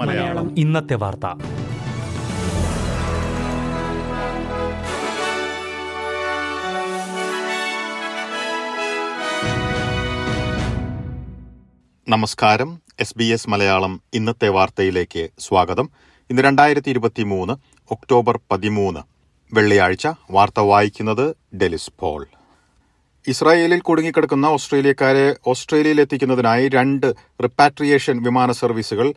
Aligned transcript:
മലയാളം. 0.00 0.58
ഇന്നത്തെ 0.58 0.94
വാർത്ത. 0.94 1.26
നമസ്കാരം. 12.08 12.80
എസ് 13.00 13.18
ബി 13.18 13.24
എസ് 13.24 13.48
മലയാളം 13.48 14.00
ഇന്നത്തെ 14.14 14.48
വാർത്തയിലേക്ക് 14.48 15.28
സ്വാഗതം. 15.38 15.90
ഇന്ന് 16.30 16.42
രണ്ടായിരത്തി 16.42 16.90
ഇരുപത്തി 16.90 17.22
മൂന്ന് 17.22 17.52
ഒക്ടോബർ 17.90 18.40
പതിമൂന്ന്. 18.50 19.00
വെള്ളിയാഴ്ച 19.52 20.08
വാർത്ത 20.30 20.60
വായിക്കുന്നത് 20.60 21.56
ഡെലിസ് 21.56 21.90
പോൾ. 21.98 22.26
ഇസ്രായേലിൽ 23.26 23.80
കുടുങ്ങിക്കിടക്കുന്ന 23.80 24.46
ഓസ്ട്രേലിയക്കാരെ 24.56 25.24
ഓസ്ട്രേലിയയിൽ 25.46 26.00
എത്തിക്കുന്നതിനായി 26.00 26.68
രണ്ട് 26.68 27.06
റിപ്പാട്രിയേഷൻ 27.44 28.16
വിമാന 28.26 28.52
സർവീസുകൾ 28.52 29.08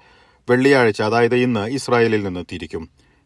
വെള്ളിയാഴ്ച 0.48 1.02
അതായത് 1.02 1.36
ഇന്ന് 1.36 1.64
ഇസ്രായേലിൽ 1.78 2.24
നിന്ന് 2.24 2.44
തിരിക്കും 2.52 2.84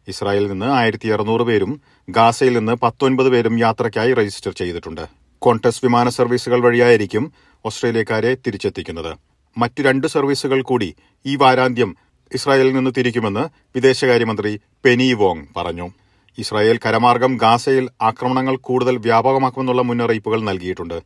ഇസ്രായേലിൽ 0.08 0.48
നിന്ന് 0.50 0.66
ആയിരത്തി 0.66 1.08
അറുന്നൂറ് 1.08 1.42
പേരും 1.42 1.72
ഗാസയിൽ 2.08 2.54
നിന്ന് 2.58 2.72
പത്തൊൻപത് 2.72 3.28
പേരും 3.28 3.58
യാത്രയ്ക്കായി 3.58 4.12
രജിസ്റ്റർ 4.14 4.52
ചെയ്തിട്ടുണ്ട്. 4.52 5.04
കോൺടസ് 5.42 5.80
വിമാന 5.84 6.08
സർവീസുകൾ 6.08 6.60
വഴിയായിരിക്കും 6.60 7.32
ഓസ്ട്രേലിയക്കാരെ 7.64 8.34
തിരിച്ചെത്തിക്കുന്നത്. 8.46 9.12
മറ്റു 9.56 9.82
രണ്ട് 9.82 10.06
സർവീസുകൾ 10.06 10.62
കൂടി 10.62 10.94
ഈ 11.26 11.36
വാരാന്ത്യം 11.36 11.96
ഇസ്രായേലിൽ 12.32 12.72
നിന്ന് 12.72 12.90
തിരിക്കുമെന്ന് 12.96 13.44
വിദേശകാര്യമന്ത്രി 13.76 14.60
പെനി 14.84 15.12
വോങ് 15.12 15.46
പറഞ്ഞു. 15.56 15.86
ഇസ്രായേൽ 16.38 16.78
കരമാർഗം 16.84 17.32
ഗാസയിൽ 17.42 17.84
ആക്രമണങ്ങൾ 18.08 18.54
കൂടുതൽ 18.68 18.96
വ്യാപകമാക്കുമെന്നുള്ള 19.06 19.82
മുന്നറിയിപ്പുകൾ 19.82 20.40
നൽകിയിട്ടുണ്ട്. 20.48 20.98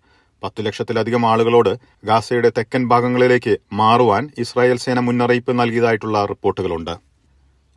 പത്തു 0.43 0.61
ലക്ഷത്തിലധികം 0.63 1.23
ആളുകളോട് 1.27 1.71
ഗാസയുടെ 2.09 2.51
തെക്കൻ 2.59 2.83
ഭാഗങ്ങളിലേക്ക് 2.89 3.55
മാറുവാൻ 3.81 4.25
ഇസ്രായേൽ 4.39 4.79
സേന 4.85 4.99
മുന്നറിയിപ്പ് 5.01 5.53
നൽകിയതായിട്ടുള്ള 5.61 6.19
റിപ്പോർട്ടുകളുണ്ട്. 6.33 6.95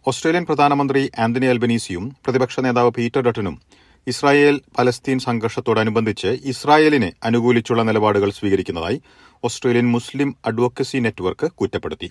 ഓസ്ട്രേലിയൻ 0.05 0.45
പ്രധാനമന്ത്രി 0.49 1.01
ആന്റണി 1.23 1.45
അൽബനീസിയും 1.45 2.05
പ്രതിപക്ഷ 2.25 2.59
നേതാവ് 2.59 2.91
പീറ്റർ 2.97 3.21
ഡട്ടനും 3.21 3.55
ഇസ്രായേൽ 4.07 4.55
പലസ്തീൻ 4.77 5.19
സംഘർഷത്തോടനുബന്ധിച്ച് 5.25 6.29
ഇസ്രായേലിനെ 6.51 7.09
അനുകൂലിച്ചുള്ള 7.23 7.81
നിലപാടുകൾ 7.89 8.29
സ്വീകരിക്കുന്നതായി 8.37 8.97
ഓസ്ട്രേലിയൻ 9.43 9.87
മുസ്ലിം 9.95 10.29
അഡ്വക്കസി 10.45 10.97
നെറ്റ്വർക്ക് 10.97 11.47
കുറ്റപ്പെടുത്തി. 11.59 12.09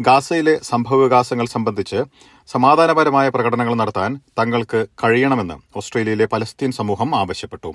ഗാസയിലെ 0.00 0.54
സംഭവവികാസങ്ങൾ 0.62 1.46
സംബന്ധിച്ച് 1.46 1.98
സമാധാനപരമായ 2.46 3.28
പ്രകടനങ്ങൾ 3.28 3.74
നടത്താൻ 3.74 4.20
തങ്ങൾക്ക് 4.38 4.86
കഴിയണമെന്ന് 5.04 5.54
ഓസ്ട്രേലിയയിലെ 5.76 6.24
പലസ്തീൻ 6.24 6.70
സമൂഹം 6.72 7.14
ആവശ്യപ്പെട്ടു. 7.14 7.74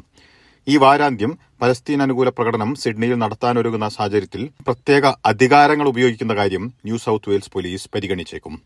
ഈ 0.68 0.78
വാരാന്ത്യം 0.78 1.38
പലസ്തീൻ 1.62 2.02
അനുകൂല 2.02 2.30
പ്രകടനം 2.30 2.76
സിഡ്നിയിൽ 2.76 3.16
നടത്താനൊരുങ്ങുന്ന 3.16 3.90
സാഹചര്യത്തിൽ 3.90 4.50
പ്രത്യേക 4.68 5.14
അധികാരങ്ങൾ 5.26 5.88
ഉപയോഗിക്കുന്ന 5.88 6.36
കാര്യം 6.36 6.66
ന്യൂ 6.66 6.98
സൌത്ത് 6.98 7.30
വെയിൽസ് 7.30 7.52
പോലീസ് 7.52 7.90
പരിഗണിച്ചേക്കും. 7.96 8.62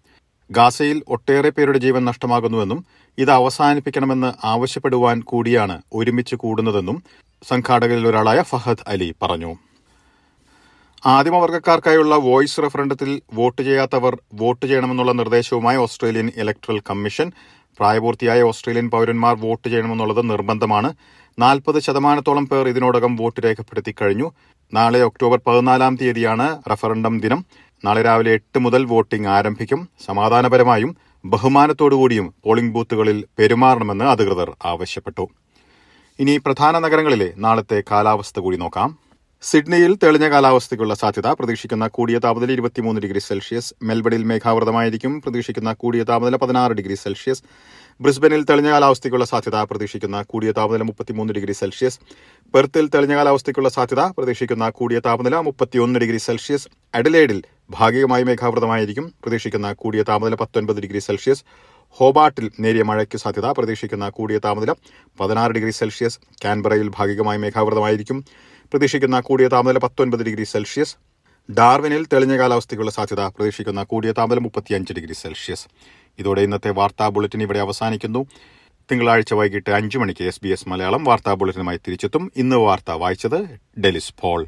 ഗാസയിൽ 0.51 1.03
ഒട്ടേറെ 1.07 1.49
പേരുടെ 1.49 1.77
ജീവൻ 1.77 2.05
നഷ്ടമാകുന്നുവെന്നും 2.05 2.85
ഇത് 3.17 3.31
അവസാനിപ്പിക്കണമെന്ന് 3.31 4.33
ആവശ്യപ്പെടുവാൻ 4.45 5.21
കൂടിയാണ് 5.21 5.81
ഒരുമിച്ച് 5.93 6.35
കൂടുന്നതെന്നും 6.35 7.03
സംഘാടകരിൽ 7.47 8.07
ഒരാളായ 8.07 8.41
ഫഹദ് 8.41 8.83
അലി 8.87 9.15
പറഞ്ഞു. 9.21 9.55
ആദിമവർഗക്കാർക്കായുള്ള 11.05 12.15
വോയിസ് 12.15 12.59
റഫറണ്ടത്തിൽ 12.59 13.21
വോട്ട് 13.33 13.61
ചെയ്യാത്തവർ 13.61 14.17
വോട്ട് 14.33 14.65
ചെയ്യണമെന്നുള്ള 14.65 15.11
നിർദ്ദേശവുമായി 15.11 15.77
ഓസ്ട്രേലിയൻ 15.77 16.31
ഇലക്ട്രൽ 16.37 16.79
കമ്മീഷൻ 16.79 17.31
പ്രായപൂർത്തിയായ 17.79 18.41
ഓസ്ട്രേലിയൻ 18.41 18.89
പൌരന്മാർ 18.89 19.35
വോട്ട് 19.35 19.67
ചെയ്യണമെന്നുള്ളത് 19.67 20.29
നിർബന്ധമാണ്. 20.29 20.93
നാൽപ്പത് 21.39 21.79
ശതമാനത്തോളം 21.79 22.47
പേർ 22.47 22.67
ഇതിനോടകം 22.67 23.15
വോട്ട് 23.15 23.39
രേഖപ്പെടുത്തി 23.45 23.95
കഴിഞ്ഞു. 24.01 24.31
നാളെ 24.73 25.03
ഒക്ടോബർ 25.03 25.39
പതിനാലാം 25.47 25.95
തീയതിയാണ് 25.95 26.61
റഫറണ്ടം 26.71 27.19
ദിനം. 27.19 27.45
നാളെ 27.85 28.01
രാവിലെ 28.01 28.31
എട്ട് 28.31 28.59
മുതൽ 28.59 28.85
വോട്ടിംഗ് 28.85 29.27
ആരംഭിക്കും. 29.27 29.89
സമാധാനപരമായും 30.05 30.97
ബഹുമാനത്തോടുകൂടിയും 31.25 32.33
പോളിംഗ് 32.43 32.73
ബൂത്തുകളിൽ 32.73 33.25
പെരുമാറണമെന്ന് 33.39 34.05
അധികൃതർ 34.05 34.55
ആവശ്യപ്പെട്ടു. 34.65 35.29
ഇനി 36.19 36.37
പ്രധാന 36.37 36.79
നഗരങ്ങളിലെ 36.79 37.33
നാളത്തെ 37.37 37.83
കാലാവസ്ഥ 37.91 38.39
കൂടി 38.39 38.57
നോക്കാം. 38.57 39.02
സിഡ്നിയിൽ 39.49 39.93
തെളിഞ്ഞ 40.03 40.29
കാലാവസ്ഥയ്ക്കുള്ള 40.29 40.93
സാധ്യത 40.95 41.27
പ്രതീക്ഷിക്കുന്ന 41.27 41.87
കൂടിയ 41.95 42.17
താപനില 42.25 42.51
ഇരുപത്തിമൂന്ന് 42.51 43.01
ഡിഗ്രി 43.01 43.19
സെൽഷ്യസ്. 43.19 43.73
മെൽബണിൽ 43.87 44.23
മേഘാവൃതമായിരിക്കും 44.23 45.21
പ്രതീക്ഷിക്കുന്ന 45.21 45.73
കൂടിയ 45.81 46.03
താപനില 46.09 46.35
പതിനാറ് 46.35 46.71
ഡിഗ്രി 46.71 46.95
സെൽഷ്യസ്. 46.95 47.43
ബ്രിസ്ബനിൽ 48.01 48.43
തെളിഞ്ഞ 48.49 48.69
കാലാവസ്ഥയ്ക്കുള്ള 48.69 49.25
സാധ്യത 49.31 49.63
പ്രതീക്ഷിക്കുന്ന 49.71 50.21
കൂടിയ 50.21 50.51
താപനില 50.51 50.83
മുപ്പത്തിമൂന്ന് 50.89 51.33
ഡിഗ്രി 51.33 51.55
സെൽഷ്യസ്. 51.61 51.99
പെർത്തിൽ 52.53 52.87
തെളിഞ്ഞ 52.93 53.15
കാലാവസ്ഥയ്ക്കുള്ള 53.15 53.69
സാധ്യത 53.69 53.99
പ്രതീക്ഷിക്കുന്ന 54.17 54.69
കൂടിയ 54.69 54.99
താപനില 54.99 55.35
മുപ്പത്തിയൊന്ന് 55.49 55.99
ഡിഗ്രി 55.99 56.17
സെൽഷ്യസ്. 56.27 56.67
അഡലേഡിൽ 56.95 57.43
ഭാഗികമായി 57.69 58.23
മേഘാവൃതമായിരിക്കും 58.23 59.05
പ്രതീക്ഷിക്കുന്ന 59.23 59.73
കൂടിയ 59.73 60.03
താപനില 60.03 60.35
പത്തൊൻപത് 60.35 60.81
ഡിഗ്രി 60.85 60.99
സെൽഷ്യസ്. 60.99 61.43
ഹോബാട്ടിൽ 61.97 62.51
നേരിയ 62.59 62.83
മഴയ്ക്ക് 62.83 63.17
സാധ്യത 63.17 63.47
പ്രതീക്ഷിക്കുന്ന 63.51 64.09
കൂടിയ 64.09 64.37
താപനില 64.45 64.71
പതിനാറ് 65.19 65.51
ഡിഗ്രി 65.51 65.71
സെൽഷ്യസ്. 65.81 66.19
കാൻബറയിൽ 66.45 66.89
ഭാഗികമായി 66.97 67.37
മേഘാവൃതമായിരിക്കും 67.37 68.25
പ്രതീക്ഷിക്കുന്ന 68.73 69.19
കൂടിയ 69.19 69.47
താപനില 69.47 69.77
പത്തൊൻപത് 69.77 70.23
ഡിഗ്രി 70.23 70.43
സെൽഷ്യസ്. 70.43 70.95
ഡാർവിനിൽ 71.51 72.05
തെളിഞ്ഞ 72.05 72.37
കാലാവസ്ഥയ്ക്കുള്ള 72.37 72.91
സാധ്യത 72.91 73.19
പ്രതീക്ഷിക്കുന്ന 73.19 73.83
കൂടിയ 73.83 74.11
താപനില 74.11 74.39
മുപ്പത്തിയഞ്ച് 74.39 74.93
ഡിഗ്രി 74.93 75.13
സെൽഷ്യസ്. 75.13 75.67
ഇതോടെ 76.19 76.41
ഇന്നത്തെ 76.41 76.69
വാർത്താ 76.69 77.09
ബുള്ളറ്റിൻ 77.09 77.41
ഇവിടെ 77.41 77.59
അവസാനിക്കുന്നു. 77.59 78.25
തിങ്കളാഴ്ച 78.91 79.33
വൈകിട്ട് 79.33 79.69
അഞ്ചു 79.69 79.97
മണിക്ക് 79.97 80.23
എസ് 80.23 80.39
ബി 80.43 80.49
എസ് 80.49 80.69
മലയാളം 80.69 81.03
വാർത്താ 81.03 81.33
ബുള്ളറ്റിനുമായി 81.33 81.77
തിരിച്ചെത്തും. 81.77 82.31
ഇന്ന് 82.35 82.55
വാർത്ത 82.55 82.91
വായിച്ചത് 82.91 83.39
ഡെലിസ് 83.79 84.13
പോൾ. 84.21 84.47